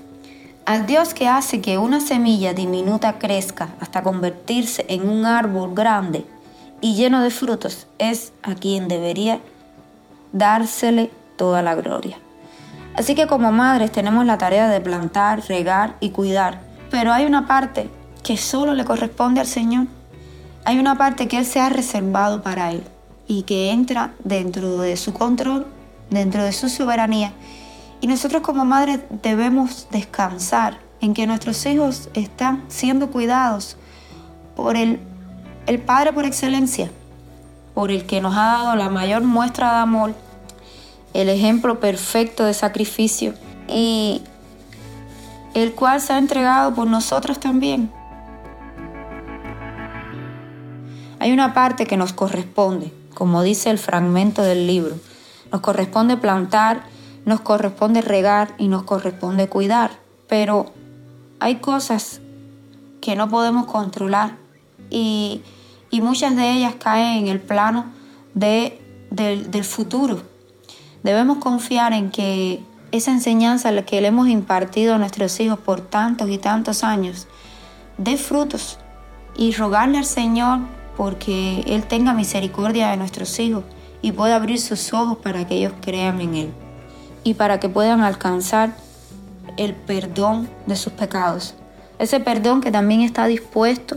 Al 0.71 0.87
Dios 0.87 1.15
que 1.15 1.27
hace 1.27 1.61
que 1.61 1.79
una 1.79 1.99
semilla 1.99 2.55
diminuta 2.55 3.19
crezca 3.19 3.71
hasta 3.81 4.05
convertirse 4.05 4.87
en 4.89 5.09
un 5.09 5.27
árbol 5.27 5.75
grande 5.75 6.25
y 6.81 6.95
lleno 6.95 7.23
de 7.23 7.31
frutos, 7.31 7.89
es 7.99 8.33
a 8.45 8.55
quien 8.55 8.87
debería 8.87 9.41
dársele 10.31 11.11
toda 11.37 11.61
la 11.61 11.75
gloria. 11.75 12.19
Así 12.95 13.17
que 13.17 13.27
como 13.27 13.51
madres 13.51 13.91
tenemos 13.91 14.25
la 14.25 14.39
tarea 14.39 14.69
de 14.69 14.81
plantar, 14.81 15.43
regar 15.49 15.97
y 15.99 16.11
cuidar. 16.11 16.61
Pero 16.89 17.13
hay 17.13 17.27
una 17.27 17.49
parte 17.49 17.91
que 18.23 18.37
solo 18.37 18.73
le 18.75 18.85
corresponde 18.85 19.41
al 19.41 19.49
Señor. 19.49 19.89
Hay 20.65 20.79
una 20.79 20.97
parte 20.97 21.27
que 21.27 21.39
Él 21.39 21.47
se 21.47 21.59
ha 21.59 21.69
reservado 21.69 22.45
para 22.45 22.71
Él 22.71 22.85
y 23.27 23.43
que 23.43 23.73
entra 23.73 24.13
dentro 24.23 24.79
de 24.79 24.97
su 24.97 25.13
control, 25.15 25.67
dentro 26.11 26.45
de 26.45 26.53
su 26.53 26.69
soberanía. 26.69 27.33
Y 28.01 28.07
nosotros 28.07 28.43
como 28.43 28.65
madres 28.65 29.01
debemos 29.23 29.89
descansar 29.91 30.79
en 31.01 31.15
que 31.15 31.27
nuestros 31.27 31.65
hijos 31.67 32.09
están 32.15 32.65
siendo 32.69 33.11
cuidados 33.11 33.77
por 34.57 34.77
el, 34.77 35.01
el 35.67 35.81
Padre 35.81 36.13
por 36.13 36.25
excelencia, 36.25 36.91
por 37.75 37.91
el 37.91 38.07
que 38.07 38.21
nos 38.21 38.35
ha 38.37 38.53
dado 38.53 38.77
la 38.77 38.89
mayor 38.89 39.23
muestra 39.23 39.73
de 39.73 39.79
amor 39.79 40.15
el 41.15 41.29
ejemplo 41.29 41.81
perfecto 41.81 42.45
de 42.45 42.55
sacrificio 42.55 43.35
y 43.69 44.23
el 45.55 45.73
cual 45.73 46.01
se 46.01 46.13
ha 46.13 46.19
entregado 46.19 46.75
por 46.75 46.87
nosotros 46.87 47.41
también. 47.41 47.91
Hay 51.19 51.33
una 51.33 51.53
parte 51.53 51.87
que 51.87 51.97
nos 51.97 52.13
corresponde, 52.13 52.93
como 53.15 53.43
dice 53.43 53.71
el 53.71 53.79
fragmento 53.79 54.43
del 54.43 54.67
libro. 54.67 54.97
Nos 55.53 55.61
corresponde 55.61 56.17
plantar, 56.17 56.85
nos 57.25 57.41
corresponde 57.41 58.03
regar 58.03 58.55
y 58.59 58.69
nos 58.69 58.83
corresponde 58.85 59.49
cuidar. 59.49 59.91
Pero 60.29 60.73
hay 61.39 61.57
cosas 61.57 62.21
que 63.01 63.17
no 63.17 63.29
podemos 63.29 63.67
controlar 63.67 64.37
y, 64.91 65.43
muchas 65.93 66.37
de 66.37 66.53
ellas 66.53 66.75
caen 66.79 67.19
en 67.19 67.29
el 67.29 67.41
plano 67.41 67.87
de, 68.35 68.81
del, 69.11 69.51
del 69.51 69.65
futuro 69.65 70.23
Debemos 71.03 71.39
confiar 71.39 71.93
en 71.95 72.11
que 72.11 72.61
esa 72.93 73.11
enseñanza 73.11 73.71
que 73.85 74.01
le 74.01 74.09
hemos 74.09 74.29
impartido 74.29 74.95
a 74.95 74.99
nuestros 74.99 75.39
hijos 75.41 75.59
por 75.59 75.81
tantos 75.81 76.29
y 76.29 76.39
tantos 76.39 76.85
años 76.85 77.27
dé 77.97 78.17
frutos 78.17 78.79
y 79.37 79.53
rogarle 79.53 79.99
al 79.99 80.05
Señor 80.05 80.61
porque 80.97 81.61
Él 81.67 81.85
tenga 81.85 82.13
misericordia 82.13 82.91
de 82.91 82.97
nuestros 82.97 83.39
hijos 83.39 83.65
y 84.03 84.13
pueda 84.13 84.37
abrir 84.37 84.61
sus 84.61 84.93
ojos 84.93 85.19
para 85.19 85.47
que 85.47 85.57
ellos 85.57 85.73
crean 85.81 86.21
en 86.21 86.35
Él 86.35 86.53
y 87.25 87.35
para 87.35 87.61
que 87.61 87.69
puedan 87.69 88.01
alcanzar 88.03 88.71
el 89.57 89.75
perdón 89.75 90.49
de 90.67 90.77
sus 90.77 90.93
pecados. 90.93 91.55
Ese 91.99 92.21
perdón 92.21 92.61
que 92.61 92.71
también 92.71 93.03
está 93.03 93.27
dispuesto 93.27 93.97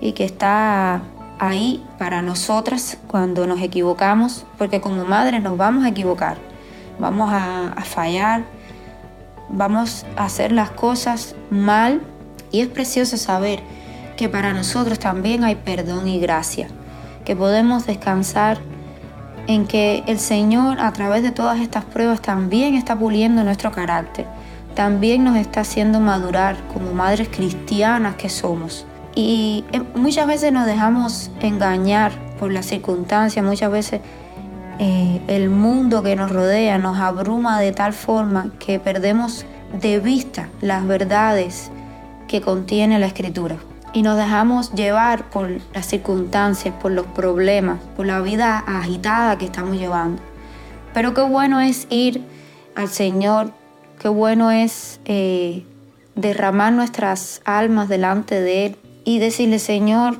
y 0.00 0.12
que 0.12 0.24
está 0.24 1.02
ahí 1.38 1.84
para 1.98 2.22
nosotras 2.22 2.98
cuando 3.08 3.46
nos 3.46 3.60
equivocamos, 3.60 4.46
porque 4.58 4.80
como 4.80 5.04
madres 5.04 5.42
nos 5.42 5.56
vamos 5.56 5.84
a 5.84 5.88
equivocar, 5.88 6.38
vamos 6.98 7.30
a, 7.32 7.74
fallar, 7.84 8.44
vamos 9.48 10.06
a 10.16 10.24
hacer 10.24 10.52
las 10.52 10.70
cosas 10.70 11.34
mal 11.50 12.00
y 12.52 12.60
es 12.60 12.68
precioso 12.68 13.16
saber 13.16 13.60
que 14.16 14.28
para 14.28 14.52
nosotros 14.52 14.98
también 14.98 15.44
hay 15.44 15.56
perdón 15.56 16.08
y 16.08 16.20
gracia, 16.20 16.68
que 17.24 17.36
podemos 17.36 17.86
descansar 17.86 18.58
en 19.46 19.66
que 19.66 20.02
el 20.06 20.18
Señor 20.18 20.80
a 20.80 20.92
través 20.92 21.22
de 21.22 21.30
todas 21.30 21.60
estas 21.60 21.84
pruebas 21.84 22.20
también 22.20 22.74
está 22.74 22.98
puliendo 22.98 23.44
nuestro 23.44 23.70
carácter, 23.72 24.26
también 24.74 25.24
nos 25.24 25.36
está 25.36 25.60
haciendo 25.60 26.00
madurar 26.00 26.56
como 26.72 26.92
madres 26.92 27.28
cristianas 27.28 28.16
que 28.16 28.28
somos. 28.28 28.86
Y 29.14 29.64
eh, 29.72 29.82
muchas 29.94 30.26
veces 30.26 30.52
nos 30.52 30.66
dejamos 30.66 31.30
engañar 31.40 32.12
por 32.38 32.52
las 32.52 32.66
circunstancias, 32.66 33.44
muchas 33.44 33.70
veces 33.70 34.00
eh, 34.78 35.22
el 35.26 35.48
mundo 35.48 36.02
que 36.02 36.16
nos 36.16 36.30
rodea 36.30 36.76
nos 36.76 36.98
abruma 36.98 37.58
de 37.58 37.72
tal 37.72 37.94
forma 37.94 38.50
que 38.58 38.78
perdemos 38.78 39.46
de 39.80 40.00
vista 40.00 40.48
las 40.60 40.86
verdades 40.86 41.70
que 42.28 42.42
contiene 42.42 42.98
la 42.98 43.06
escritura. 43.06 43.56
Y 43.96 44.02
nos 44.02 44.18
dejamos 44.18 44.74
llevar 44.74 45.30
por 45.30 45.58
las 45.72 45.86
circunstancias, 45.86 46.74
por 46.82 46.92
los 46.92 47.06
problemas, 47.06 47.78
por 47.96 48.04
la 48.04 48.20
vida 48.20 48.58
agitada 48.58 49.38
que 49.38 49.46
estamos 49.46 49.78
llevando. 49.78 50.20
Pero 50.92 51.14
qué 51.14 51.22
bueno 51.22 51.60
es 51.60 51.86
ir 51.88 52.22
al 52.74 52.90
Señor, 52.90 53.54
qué 53.98 54.08
bueno 54.08 54.50
es 54.50 55.00
eh, 55.06 55.64
derramar 56.14 56.74
nuestras 56.74 57.40
almas 57.46 57.88
delante 57.88 58.38
de 58.38 58.66
Él 58.66 58.76
y 59.06 59.18
decirle, 59.18 59.58
Señor, 59.58 60.18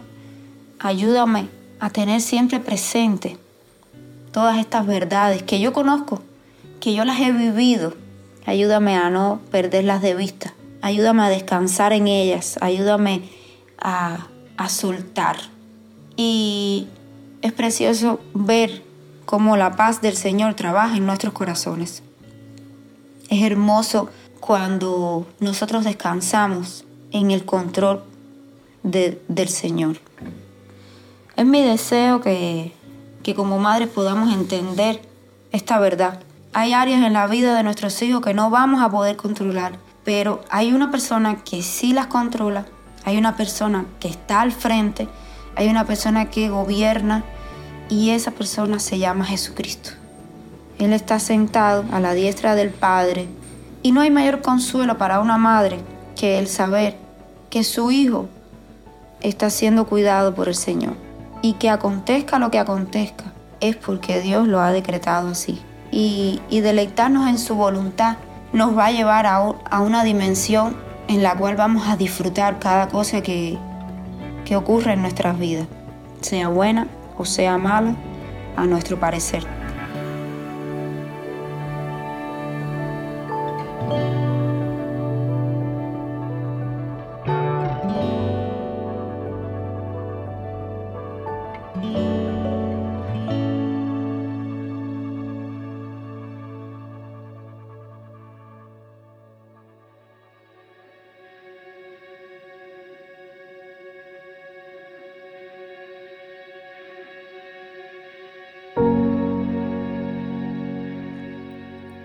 ayúdame 0.79 1.51
a 1.79 1.91
tener 1.91 2.23
siempre 2.23 2.61
presente 2.61 3.37
todas 4.33 4.57
estas 4.57 4.87
verdades 4.87 5.43
que 5.43 5.61
yo 5.61 5.75
conozco, 5.75 6.23
que 6.81 6.95
yo 6.95 7.05
las 7.05 7.21
he 7.21 7.31
vivido. 7.31 7.93
Ayúdame 8.47 8.97
a 8.97 9.11
no 9.11 9.43
perderlas 9.51 10.01
de 10.01 10.15
vista. 10.15 10.55
Ayúdame 10.81 11.25
a 11.25 11.29
descansar 11.29 11.93
en 11.93 12.09
ellas. 12.09 12.57
Ayúdame 12.63 13.36
a, 13.79 14.27
a 14.57 14.69
soltar. 14.69 15.37
Y 16.17 16.89
es 17.43 17.53
precioso 17.53 18.21
ver 18.35 18.83
cómo 19.25 19.57
la 19.57 19.77
paz 19.77 20.01
del 20.01 20.17
Señor 20.17 20.55
trabaja 20.55 20.97
en 20.97 21.07
nuestros 21.07 21.33
corazones. 21.33 22.03
Es 23.29 23.43
hermoso 23.43 24.09
cuando 24.41 25.27
nosotros 25.41 25.85
descansamos 25.85 26.85
en 27.11 27.31
el 27.31 27.45
control 27.45 28.03
de- 28.83 29.21
del 29.29 29.49
Señor. 29.49 29.99
Es 31.35 31.45
mi 31.45 31.63
deseo 31.63 32.21
que, 32.21 32.73
que 33.23 33.35
como 33.35 33.59
madres 33.59 33.89
podamos 33.89 34.33
entender 34.33 35.03
esta 35.53 35.79
verdad. 35.79 36.21
Hay 36.53 36.73
áreas 36.73 37.05
en 37.05 37.13
la 37.13 37.27
vida 37.27 37.55
de 37.57 37.63
nuestros 37.63 38.01
hijos 38.03 38.23
que 38.23 38.33
no 38.33 38.49
vamos 38.49 38.81
a 38.81 38.89
poder 38.89 39.17
controlar, 39.17 39.79
pero 40.05 40.41
hay 40.49 40.73
una 40.73 40.91
persona 40.91 41.43
que 41.45 41.63
sí 41.63 41.93
las 41.93 42.07
controla, 42.07 42.65
hay 43.07 43.17
una 43.17 43.37
persona 43.37 43.87
que 44.01 44.09
está 44.09 44.41
al 44.41 44.51
frente, 44.51 45.09
hay 45.55 45.69
una 45.69 45.85
persona 45.87 46.29
que 46.29 46.49
gobierna 46.49 47.23
y 47.89 48.11
esa 48.11 48.33
persona 48.33 48.81
se 48.81 48.99
llama 48.99 49.25
Jesucristo. 49.25 49.91
Él 50.81 50.93
está 50.93 51.21
sentado 51.21 51.85
a 51.93 52.01
la 52.01 52.15
diestra 52.15 52.57
del 52.57 52.71
Padre 52.71 53.29
y 53.85 53.93
no 53.93 54.01
hay 54.01 54.11
mayor 54.11 54.43
consuelo 54.43 54.99
para 54.99 55.21
una 55.21 55.39
madre 55.39 55.79
que 56.17 56.41
el 56.41 56.49
saber 56.49 56.97
que 57.49 57.63
su 57.63 57.93
hijo 57.93 58.29
está 59.21 59.51
siendo 59.51 59.87
cuidado 59.87 60.35
por 60.35 60.49
el 60.49 60.57
Señor 60.57 60.95
y 61.43 61.53
que 61.53 61.71
acontezca 61.71 62.41
lo 62.41 62.51
que 62.51 62.59
acontezca 62.59 63.33
es 63.61 63.77
porque 63.77 64.21
Dios 64.21 64.49
lo 64.49 64.61
ha 64.61 64.73
decretado 64.73 65.29
así. 65.29 65.63
Y, 65.93 66.43
y 66.51 66.61
deleitarnos 66.61 67.29
en 67.29 67.39
su 67.39 67.55
voluntad 67.55 68.17
nos 68.53 68.77
va 68.77 68.87
a 68.87 68.91
llevar 68.91 69.27
a, 69.27 69.37
a 69.37 69.81
una 69.81 70.03
dimensión 70.03 70.86
en 71.09 71.23
la 71.23 71.37
cual 71.37 71.57
vamos 71.57 71.89
a 71.89 71.97
disfrutar 71.97 72.59
cada 72.59 72.89
cosa 72.89 73.23
que, 73.23 73.59
que 74.45 74.57
ocurre 74.57 74.93
en 74.93 75.03
nuestras 75.03 75.39
vidas, 75.39 75.67
sea 76.21 76.49
buena 76.49 76.87
o 77.19 77.25
sea 77.25 77.59
mala, 77.59 77.95
a 78.57 78.67
nuestro 78.67 78.99
parecer. 78.99 79.56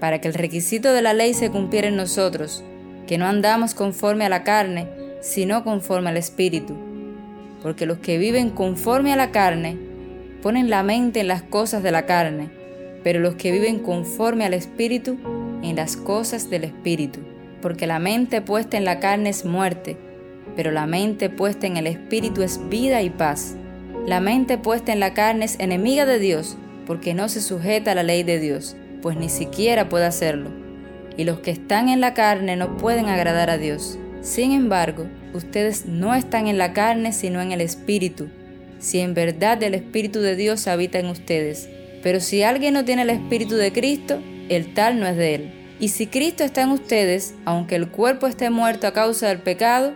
para 0.00 0.20
que 0.20 0.28
el 0.28 0.34
requisito 0.34 0.92
de 0.92 1.02
la 1.02 1.12
ley 1.12 1.34
se 1.34 1.50
cumpliera 1.50 1.88
en 1.88 1.96
nosotros, 1.96 2.62
que 3.06 3.18
no 3.18 3.26
andamos 3.26 3.74
conforme 3.74 4.24
a 4.24 4.28
la 4.28 4.44
carne, 4.44 4.86
sino 5.20 5.64
conforme 5.64 6.10
al 6.10 6.16
Espíritu. 6.16 6.76
Porque 7.62 7.86
los 7.86 7.98
que 7.98 8.18
viven 8.18 8.50
conforme 8.50 9.12
a 9.12 9.16
la 9.16 9.32
carne 9.32 9.76
ponen 10.42 10.70
la 10.70 10.82
mente 10.82 11.20
en 11.20 11.28
las 11.28 11.42
cosas 11.42 11.82
de 11.82 11.90
la 11.90 12.06
carne, 12.06 12.48
pero 13.02 13.18
los 13.18 13.34
que 13.34 13.50
viven 13.50 13.80
conforme 13.80 14.44
al 14.44 14.54
Espíritu 14.54 15.18
en 15.62 15.76
las 15.76 15.96
cosas 15.96 16.50
del 16.50 16.64
Espíritu. 16.64 17.20
Porque 17.60 17.88
la 17.88 17.98
mente 17.98 18.40
puesta 18.40 18.76
en 18.76 18.84
la 18.84 19.00
carne 19.00 19.30
es 19.30 19.44
muerte, 19.44 19.96
pero 20.54 20.70
la 20.70 20.86
mente 20.86 21.28
puesta 21.28 21.66
en 21.66 21.76
el 21.76 21.88
Espíritu 21.88 22.42
es 22.42 22.60
vida 22.68 23.02
y 23.02 23.10
paz. 23.10 23.56
La 24.06 24.20
mente 24.20 24.58
puesta 24.58 24.92
en 24.92 25.00
la 25.00 25.12
carne 25.12 25.46
es 25.46 25.58
enemiga 25.58 26.06
de 26.06 26.20
Dios, 26.20 26.56
porque 26.86 27.14
no 27.14 27.28
se 27.28 27.40
sujeta 27.40 27.92
a 27.92 27.94
la 27.96 28.04
ley 28.04 28.22
de 28.22 28.38
Dios 28.38 28.76
pues 29.02 29.16
ni 29.16 29.28
siquiera 29.28 29.88
puede 29.88 30.06
hacerlo. 30.06 30.50
Y 31.16 31.24
los 31.24 31.40
que 31.40 31.50
están 31.50 31.88
en 31.88 32.00
la 32.00 32.14
carne 32.14 32.56
no 32.56 32.76
pueden 32.76 33.06
agradar 33.08 33.50
a 33.50 33.58
Dios. 33.58 33.98
Sin 34.20 34.52
embargo, 34.52 35.06
ustedes 35.34 35.86
no 35.86 36.14
están 36.14 36.46
en 36.46 36.58
la 36.58 36.72
carne 36.72 37.12
sino 37.12 37.40
en 37.40 37.52
el 37.52 37.60
Espíritu, 37.60 38.28
si 38.78 39.00
en 39.00 39.14
verdad 39.14 39.62
el 39.62 39.74
Espíritu 39.74 40.20
de 40.20 40.36
Dios 40.36 40.66
habita 40.68 40.98
en 40.98 41.06
ustedes. 41.06 41.68
Pero 42.02 42.20
si 42.20 42.42
alguien 42.42 42.74
no 42.74 42.84
tiene 42.84 43.02
el 43.02 43.10
Espíritu 43.10 43.56
de 43.56 43.72
Cristo, 43.72 44.20
el 44.48 44.74
tal 44.74 45.00
no 45.00 45.06
es 45.06 45.16
de 45.16 45.34
él. 45.34 45.52
Y 45.80 45.88
si 45.88 46.06
Cristo 46.06 46.44
está 46.44 46.62
en 46.62 46.70
ustedes, 46.70 47.34
aunque 47.44 47.76
el 47.76 47.88
cuerpo 47.88 48.26
esté 48.26 48.50
muerto 48.50 48.86
a 48.86 48.92
causa 48.92 49.28
del 49.28 49.38
pecado, 49.38 49.94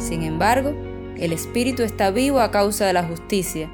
sin 0.00 0.22
embargo, 0.22 0.74
el 1.18 1.32
Espíritu 1.32 1.82
está 1.82 2.10
vivo 2.10 2.40
a 2.40 2.50
causa 2.50 2.86
de 2.86 2.92
la 2.92 3.04
justicia. 3.04 3.70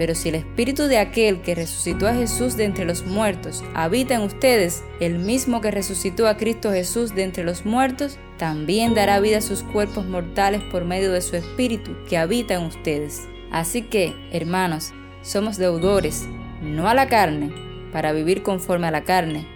Pero 0.00 0.14
si 0.14 0.30
el 0.30 0.36
espíritu 0.36 0.84
de 0.84 0.96
aquel 0.96 1.42
que 1.42 1.54
resucitó 1.54 2.08
a 2.08 2.14
Jesús 2.14 2.56
de 2.56 2.64
entre 2.64 2.86
los 2.86 3.04
muertos 3.04 3.62
habita 3.74 4.14
en 4.14 4.22
ustedes, 4.22 4.82
el 4.98 5.18
mismo 5.18 5.60
que 5.60 5.70
resucitó 5.70 6.26
a 6.26 6.38
Cristo 6.38 6.72
Jesús 6.72 7.14
de 7.14 7.22
entre 7.22 7.44
los 7.44 7.66
muertos, 7.66 8.18
también 8.38 8.94
dará 8.94 9.20
vida 9.20 9.36
a 9.36 9.42
sus 9.42 9.62
cuerpos 9.62 10.06
mortales 10.06 10.62
por 10.72 10.86
medio 10.86 11.12
de 11.12 11.20
su 11.20 11.36
espíritu 11.36 11.94
que 12.08 12.16
habita 12.16 12.54
en 12.54 12.62
ustedes. 12.62 13.28
Así 13.52 13.82
que, 13.82 14.14
hermanos, 14.32 14.94
somos 15.20 15.58
deudores, 15.58 16.26
no 16.62 16.88
a 16.88 16.94
la 16.94 17.06
carne, 17.06 17.52
para 17.92 18.12
vivir 18.12 18.42
conforme 18.42 18.86
a 18.86 18.90
la 18.90 19.04
carne, 19.04 19.46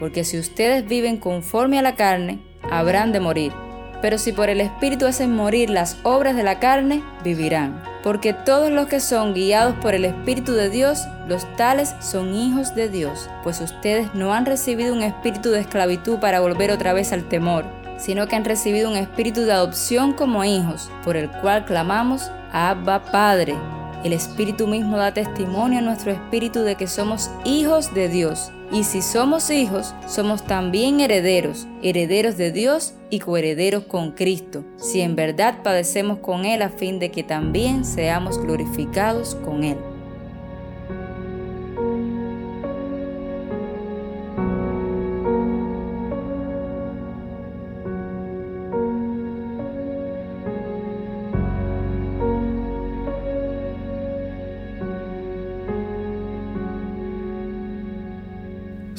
porque 0.00 0.24
si 0.24 0.36
ustedes 0.36 0.84
viven 0.88 1.16
conforme 1.16 1.78
a 1.78 1.82
la 1.82 1.94
carne, 1.94 2.40
habrán 2.68 3.12
de 3.12 3.20
morir. 3.20 3.52
Pero 4.02 4.18
si 4.18 4.32
por 4.32 4.50
el 4.50 4.60
Espíritu 4.60 5.06
hacen 5.06 5.34
morir 5.34 5.70
las 5.70 5.96
obras 6.02 6.36
de 6.36 6.42
la 6.42 6.58
carne, 6.58 7.02
vivirán. 7.24 7.82
Porque 8.02 8.32
todos 8.32 8.70
los 8.70 8.86
que 8.86 9.00
son 9.00 9.34
guiados 9.34 9.74
por 9.76 9.94
el 9.94 10.04
Espíritu 10.04 10.52
de 10.52 10.68
Dios, 10.68 11.06
los 11.26 11.44
tales 11.56 11.94
son 12.00 12.34
hijos 12.34 12.74
de 12.74 12.88
Dios. 12.88 13.28
Pues 13.42 13.60
ustedes 13.60 14.14
no 14.14 14.32
han 14.32 14.46
recibido 14.46 14.94
un 14.94 15.02
espíritu 15.02 15.50
de 15.50 15.60
esclavitud 15.60 16.18
para 16.18 16.40
volver 16.40 16.70
otra 16.70 16.92
vez 16.92 17.12
al 17.12 17.24
temor, 17.24 17.64
sino 17.98 18.28
que 18.28 18.36
han 18.36 18.44
recibido 18.44 18.90
un 18.90 18.96
espíritu 18.96 19.42
de 19.42 19.52
adopción 19.52 20.12
como 20.12 20.44
hijos, 20.44 20.90
por 21.02 21.16
el 21.16 21.30
cual 21.30 21.64
clamamos, 21.64 22.30
Abba 22.52 23.02
Padre. 23.02 23.56
El 24.06 24.12
Espíritu 24.12 24.68
mismo 24.68 24.98
da 24.98 25.12
testimonio 25.12 25.80
a 25.80 25.82
nuestro 25.82 26.12
espíritu 26.12 26.60
de 26.60 26.76
que 26.76 26.86
somos 26.86 27.28
hijos 27.44 27.92
de 27.92 28.08
Dios. 28.08 28.52
Y 28.70 28.84
si 28.84 29.02
somos 29.02 29.50
hijos, 29.50 29.96
somos 30.06 30.44
también 30.44 31.00
herederos, 31.00 31.66
herederos 31.82 32.36
de 32.36 32.52
Dios 32.52 32.94
y 33.10 33.18
coherederos 33.18 33.82
con 33.82 34.12
Cristo, 34.12 34.64
si 34.76 35.00
en 35.00 35.16
verdad 35.16 35.60
padecemos 35.64 36.18
con 36.18 36.44
Él 36.44 36.62
a 36.62 36.68
fin 36.68 37.00
de 37.00 37.10
que 37.10 37.24
también 37.24 37.84
seamos 37.84 38.40
glorificados 38.40 39.34
con 39.44 39.64
Él. 39.64 39.95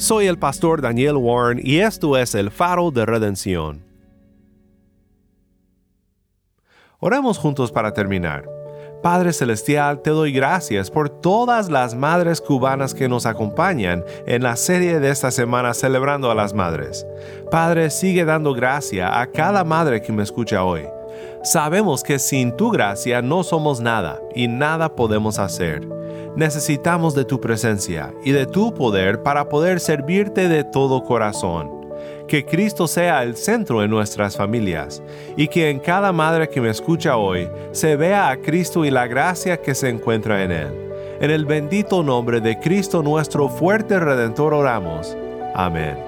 Soy 0.08 0.26
el 0.26 0.38
pastor 0.38 0.80
Daniel 0.80 1.18
Warren 1.18 1.60
y 1.62 1.80
esto 1.80 2.16
es 2.16 2.34
el 2.34 2.50
faro 2.50 2.90
de 2.90 3.04
redención. 3.04 3.84
Oremos 6.98 7.36
juntos 7.36 7.70
para 7.70 7.92
terminar. 7.92 8.48
Padre 9.02 9.34
Celestial, 9.34 10.00
te 10.00 10.08
doy 10.08 10.32
gracias 10.32 10.90
por 10.90 11.10
todas 11.10 11.68
las 11.68 11.94
madres 11.94 12.40
cubanas 12.40 12.94
que 12.94 13.06
nos 13.06 13.26
acompañan 13.26 14.02
en 14.26 14.44
la 14.44 14.56
serie 14.56 14.98
de 14.98 15.10
esta 15.10 15.30
semana 15.30 15.74
celebrando 15.74 16.30
a 16.30 16.34
las 16.34 16.54
madres. 16.54 17.06
Padre, 17.50 17.90
sigue 17.90 18.24
dando 18.24 18.54
gracia 18.54 19.20
a 19.20 19.26
cada 19.26 19.62
madre 19.62 20.00
que 20.00 20.10
me 20.10 20.22
escucha 20.22 20.64
hoy. 20.64 20.86
Sabemos 21.42 22.02
que 22.02 22.18
sin 22.18 22.56
tu 22.56 22.70
gracia 22.70 23.20
no 23.20 23.42
somos 23.42 23.78
nada 23.82 24.18
y 24.34 24.48
nada 24.48 24.96
podemos 24.96 25.38
hacer. 25.38 25.97
Necesitamos 26.36 27.14
de 27.14 27.24
tu 27.24 27.40
presencia 27.40 28.14
y 28.24 28.32
de 28.32 28.46
tu 28.46 28.72
poder 28.74 29.22
para 29.22 29.48
poder 29.48 29.80
servirte 29.80 30.48
de 30.48 30.64
todo 30.64 31.04
corazón. 31.04 31.70
Que 32.26 32.44
Cristo 32.44 32.86
sea 32.86 33.22
el 33.22 33.36
centro 33.36 33.82
en 33.82 33.90
nuestras 33.90 34.36
familias 34.36 35.02
y 35.36 35.48
que 35.48 35.70
en 35.70 35.80
cada 35.80 36.12
madre 36.12 36.48
que 36.48 36.60
me 36.60 36.70
escucha 36.70 37.16
hoy 37.16 37.48
se 37.72 37.96
vea 37.96 38.28
a 38.28 38.36
Cristo 38.36 38.84
y 38.84 38.90
la 38.90 39.06
gracia 39.06 39.56
que 39.56 39.74
se 39.74 39.88
encuentra 39.88 40.44
en 40.44 40.52
Él. 40.52 40.88
En 41.20 41.30
el 41.30 41.46
bendito 41.46 42.02
nombre 42.02 42.40
de 42.40 42.58
Cristo 42.60 43.02
nuestro 43.02 43.48
fuerte 43.48 43.98
Redentor 43.98 44.54
oramos. 44.54 45.16
Amén. 45.54 46.07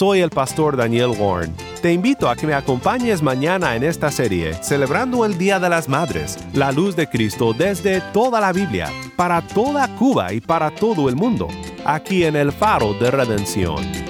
Soy 0.00 0.20
el 0.20 0.30
pastor 0.30 0.78
Daniel 0.78 1.10
Warren. 1.10 1.54
Te 1.82 1.92
invito 1.92 2.30
a 2.30 2.34
que 2.34 2.46
me 2.46 2.54
acompañes 2.54 3.20
mañana 3.22 3.76
en 3.76 3.84
esta 3.84 4.10
serie, 4.10 4.54
celebrando 4.54 5.26
el 5.26 5.36
Día 5.36 5.60
de 5.60 5.68
las 5.68 5.90
Madres, 5.90 6.38
la 6.54 6.72
luz 6.72 6.96
de 6.96 7.06
Cristo 7.06 7.52
desde 7.52 8.00
toda 8.14 8.40
la 8.40 8.50
Biblia, 8.50 8.90
para 9.14 9.42
toda 9.42 9.94
Cuba 9.96 10.32
y 10.32 10.40
para 10.40 10.74
todo 10.74 11.10
el 11.10 11.16
mundo, 11.16 11.48
aquí 11.84 12.24
en 12.24 12.36
el 12.36 12.50
Faro 12.50 12.94
de 12.94 13.10
Redención. 13.10 14.09